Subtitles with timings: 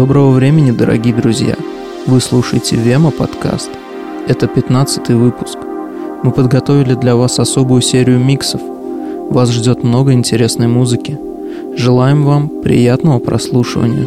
[0.00, 1.54] Доброго времени, дорогие друзья!
[2.06, 3.68] Вы слушаете Вема подкаст.
[4.26, 5.58] Это 15 выпуск.
[6.22, 8.62] Мы подготовили для вас особую серию миксов.
[9.28, 11.18] Вас ждет много интересной музыки.
[11.76, 14.06] Желаем вам приятного прослушивания.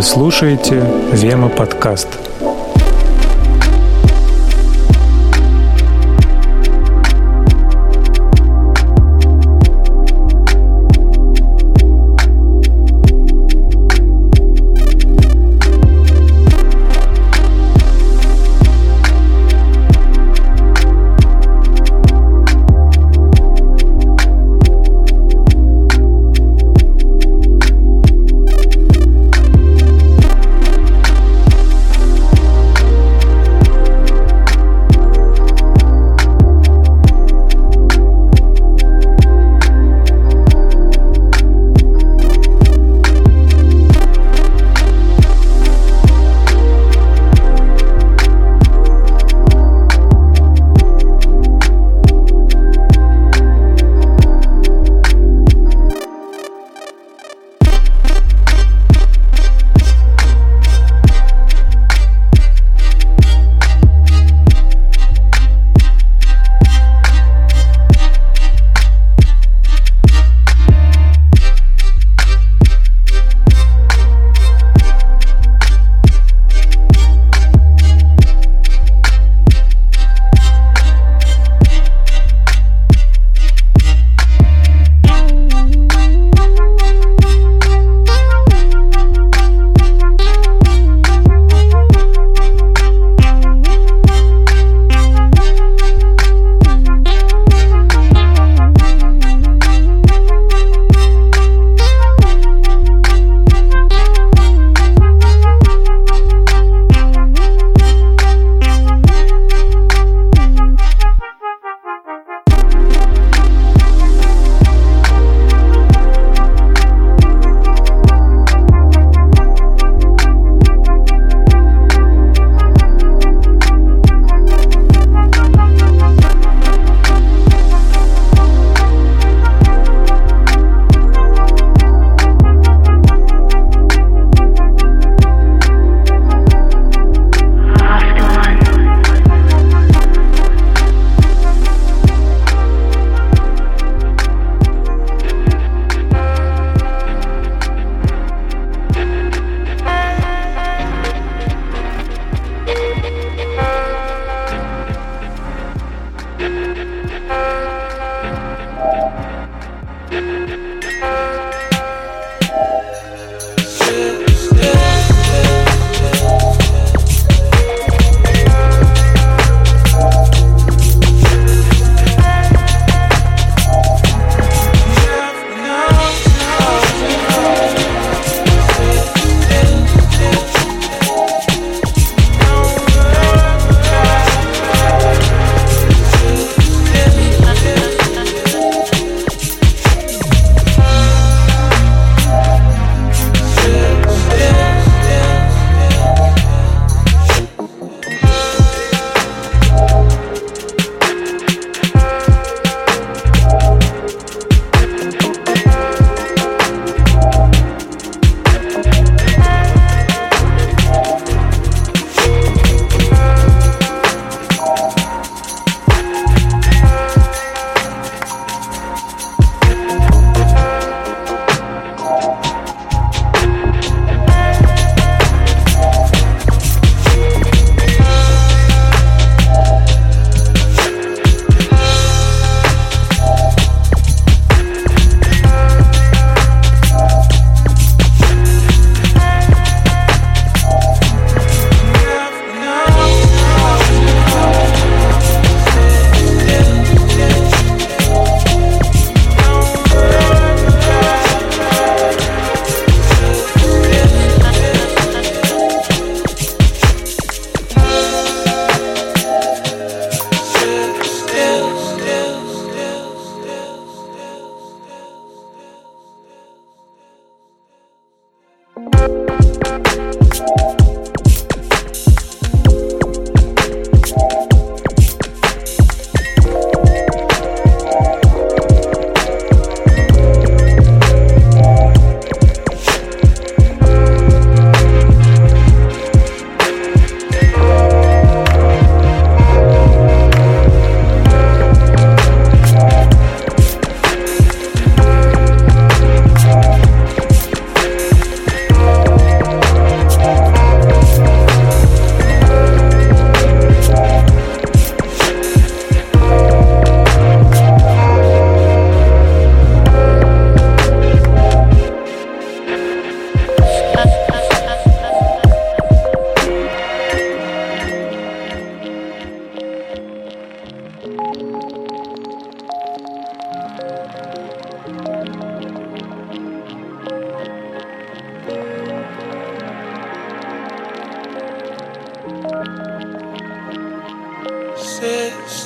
[0.00, 0.82] Вы слушаете
[1.12, 2.29] Вема подкаст.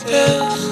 [0.06, 0.64] yeah.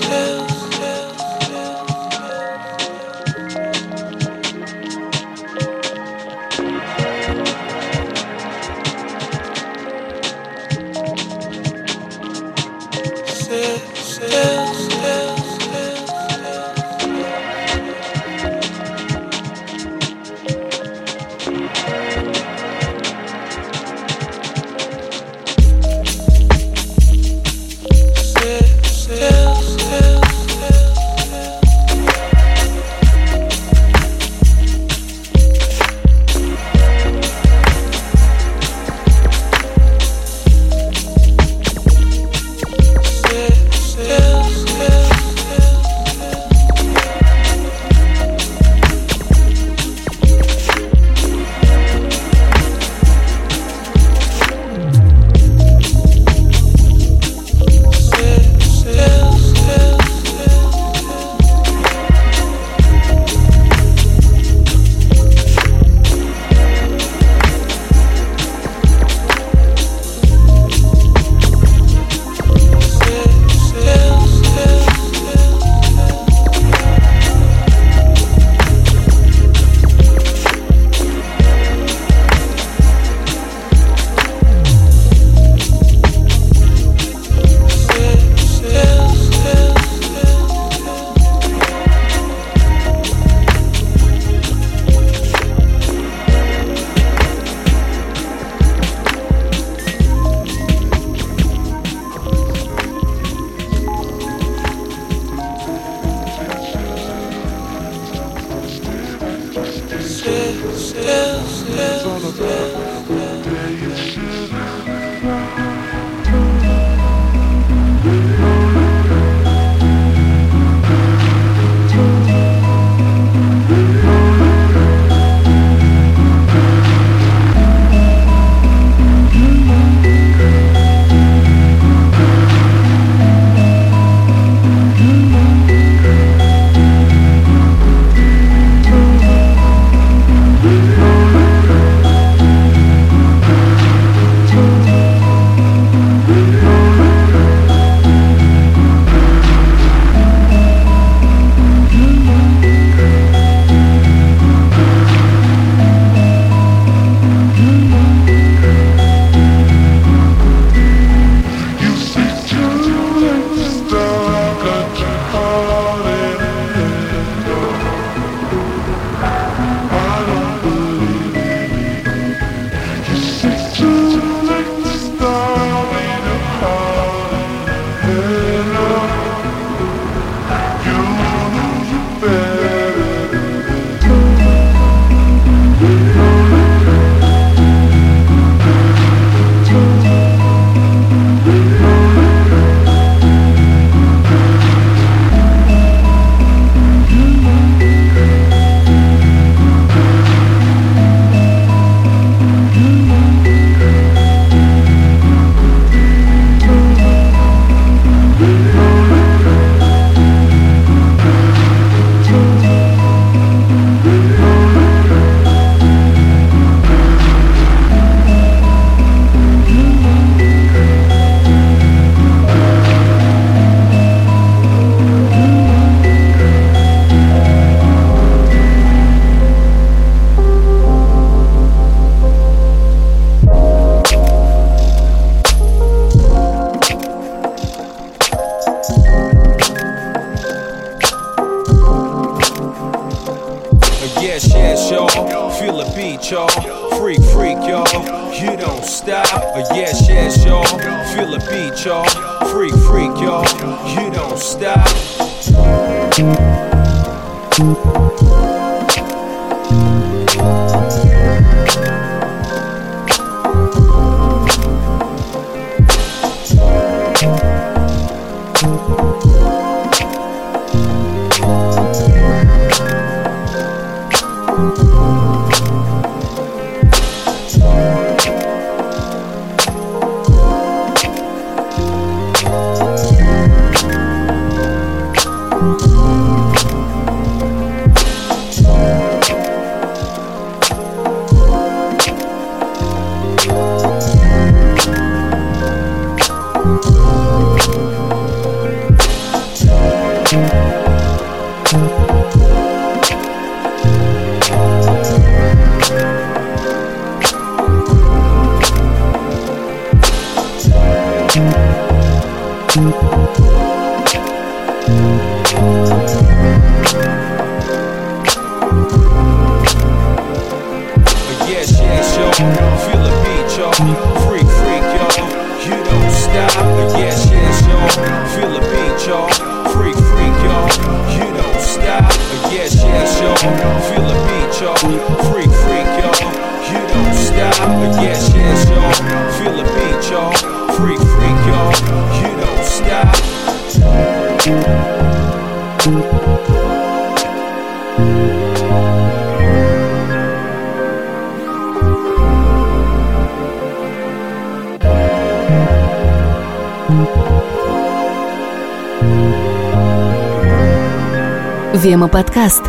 [362.42, 362.64] подкаст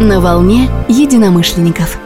[0.00, 1.98] на волне единомышленников.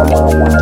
[0.00, 0.57] Thank.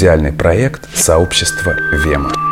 [0.00, 2.49] Аудиальный проект сообщества Вема.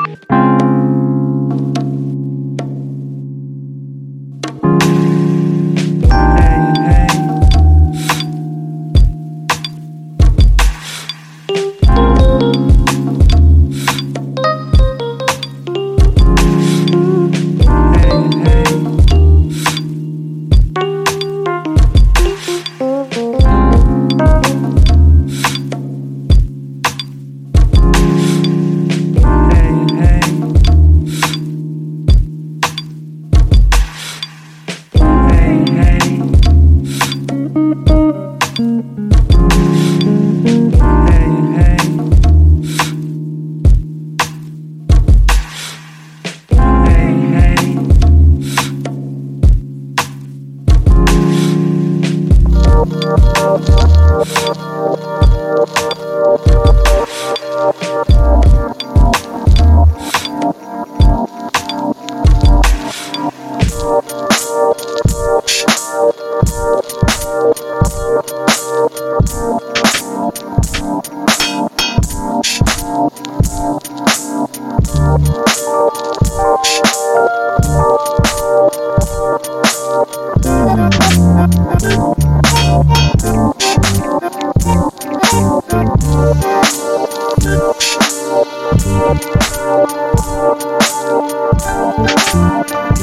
[92.29, 92.98] Thank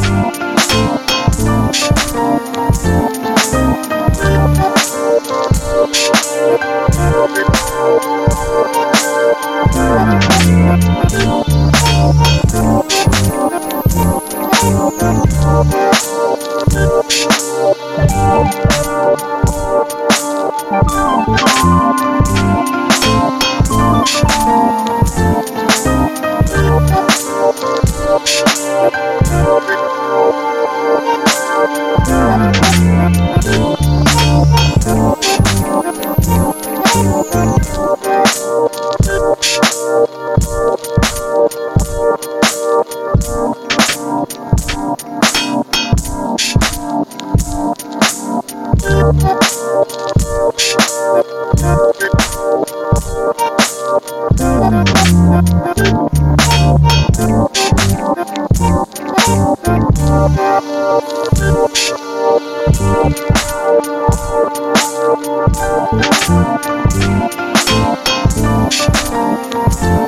[69.56, 70.05] Thank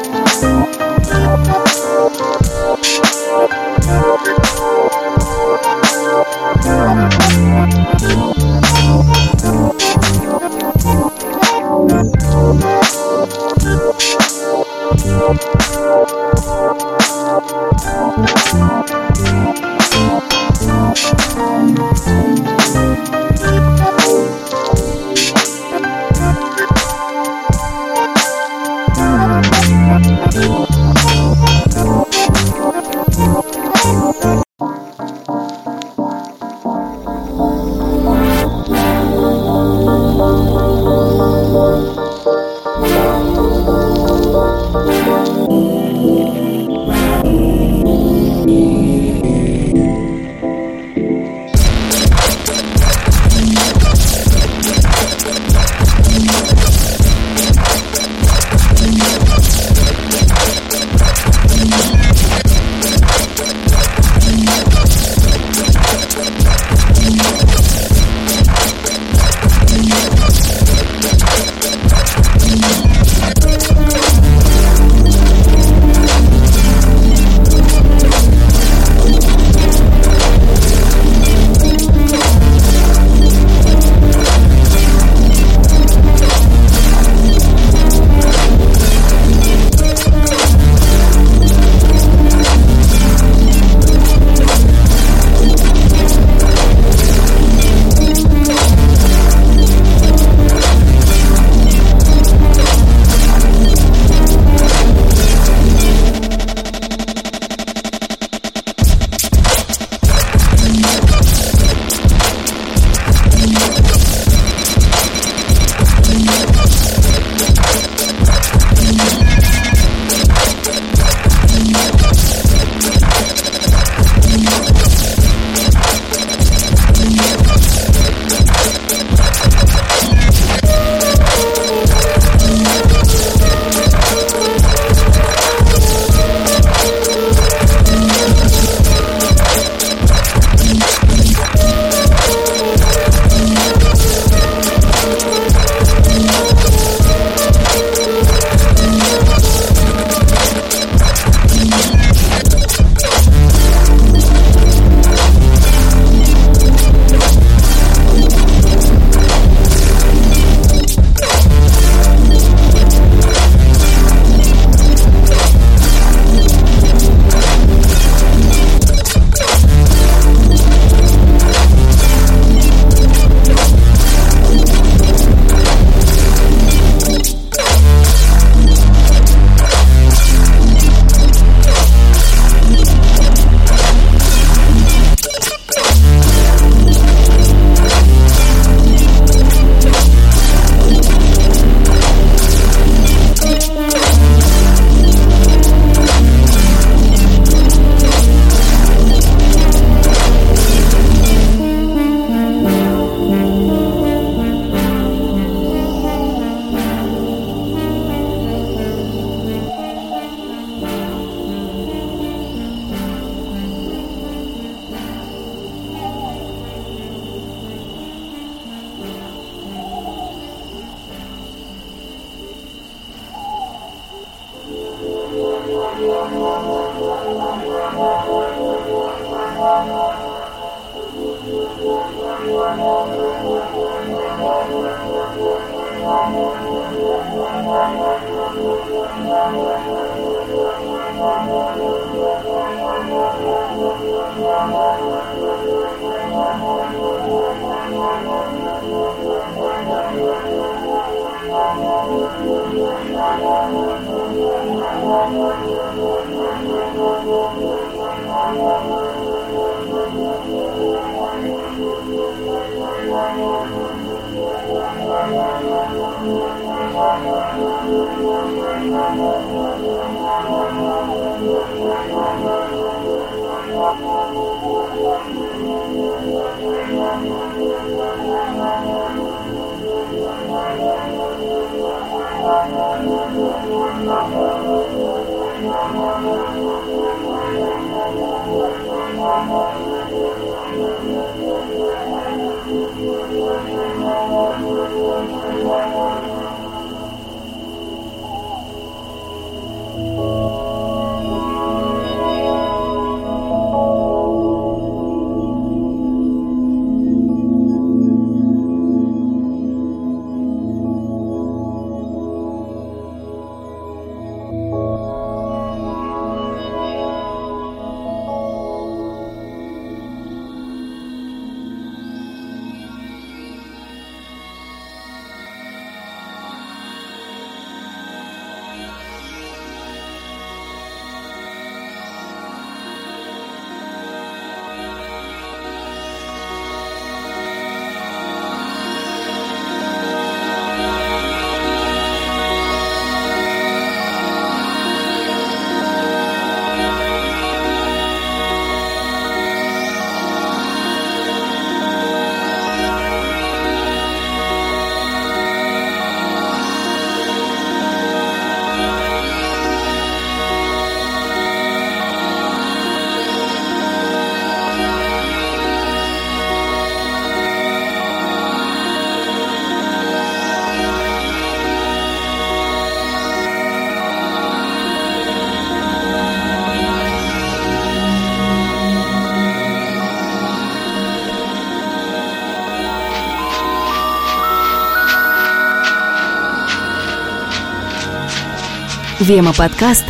[389.19, 390.05] Вема подкаст.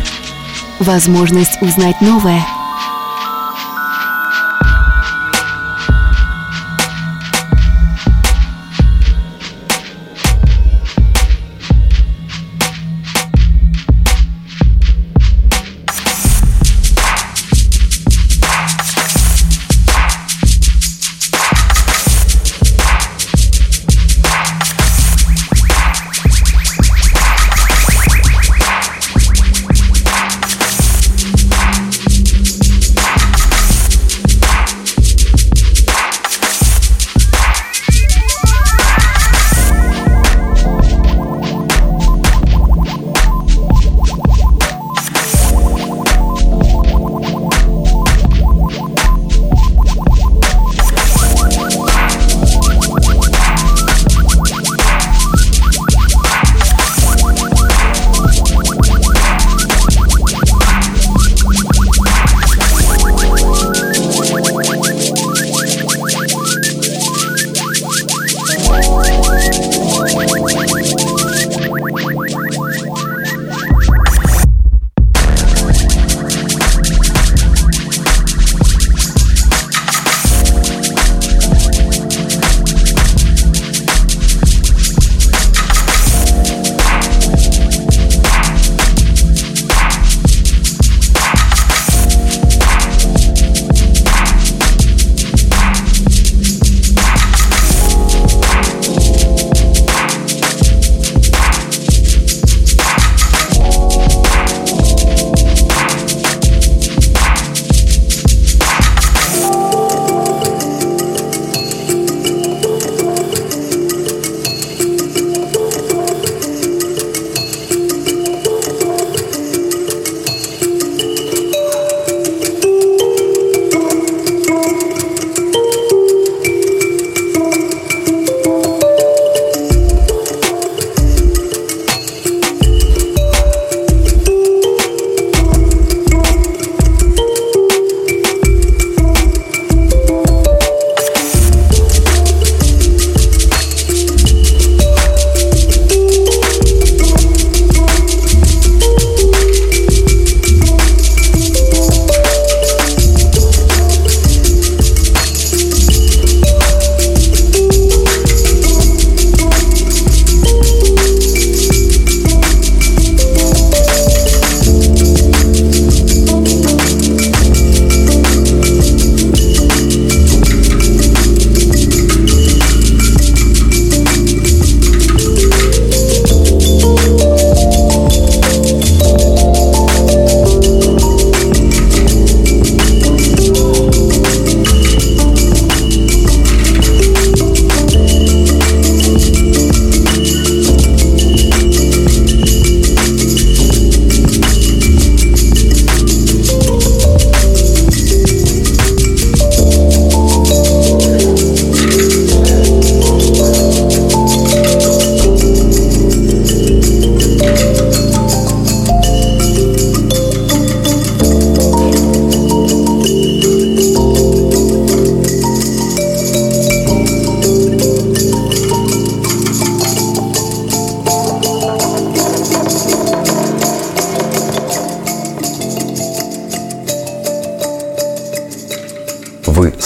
[0.78, 2.44] Возможность узнать новое.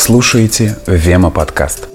[0.03, 1.92] Слушаете Вема подкаст.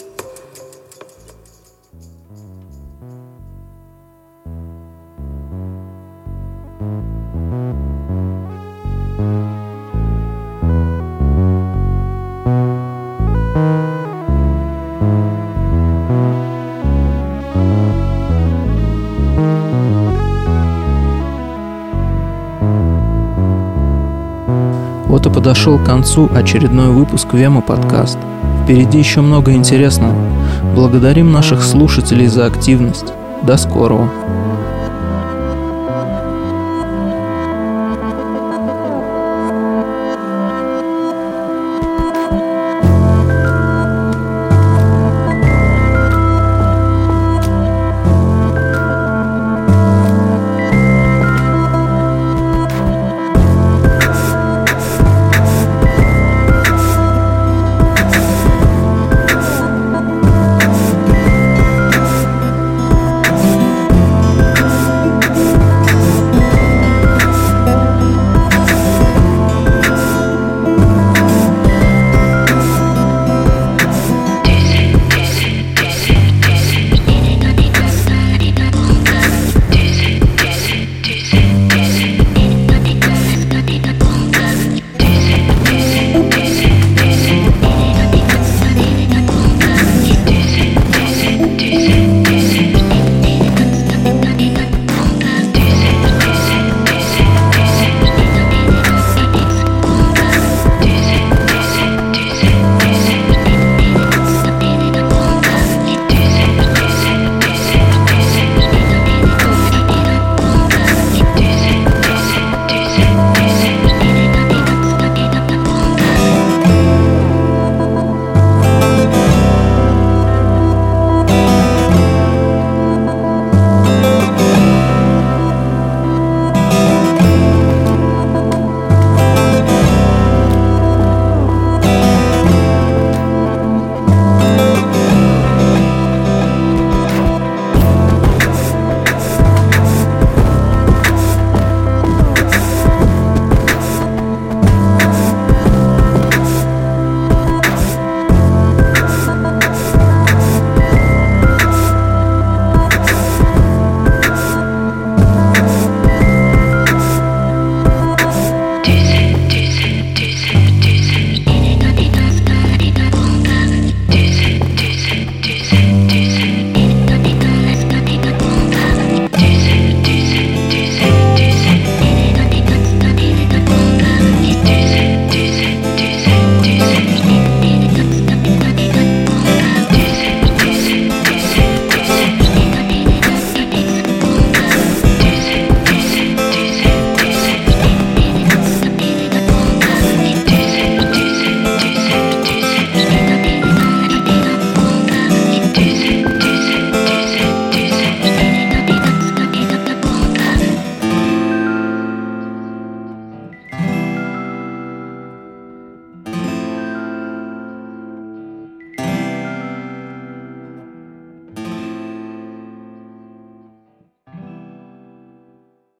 [25.58, 28.20] Подошел к концу очередной выпуск Вема подкаст.
[28.64, 30.14] Впереди еще много интересного.
[30.76, 33.12] Благодарим наших слушателей за активность.
[33.42, 34.08] До скорого.